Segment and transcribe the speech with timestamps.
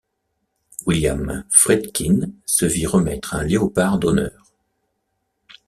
[0.87, 4.51] William Friedkin se vit remettre un Léopard d'honneur.